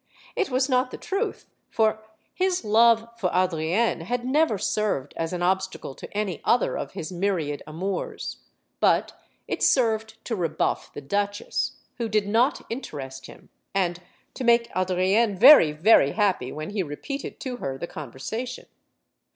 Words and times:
It 0.35 0.49
was 0.49 0.67
not 0.67 0.89
the 0.89 0.97
truth, 0.97 1.45
for 1.69 1.99
his 2.33 2.65
love 2.65 3.07
for 3.19 3.31
Adrienne 3.31 4.01
had 4.01 4.25
never 4.25 4.57
served 4.57 5.13
as 5.15 5.31
an 5.31 5.43
ob 5.43 5.59
stacle 5.59 5.95
to 5.95 6.11
any 6.17 6.41
other 6.43 6.75
of 6.75 6.93
his 6.93 7.11
myriad 7.11 7.61
amours. 7.67 8.37
But 8.79 9.13
it 9.47 9.61
served 9.61 10.17
to 10.25 10.35
rebuff 10.35 10.91
the 10.91 11.01
duchesse, 11.01 11.73
who 11.99 12.09
did 12.09 12.27
not 12.27 12.65
interest 12.67 13.27
him, 13.27 13.49
and 13.75 14.01
to 14.33 14.43
make 14.43 14.71
Adrienne 14.75 15.37
very, 15.37 15.71
very 15.71 16.13
happy 16.13 16.51
when 16.51 16.71
he 16.71 16.81
repeated 16.81 17.39
to 17.41 17.57
her 17.57 17.77
the 17.77 17.85
conversation. 17.85 18.65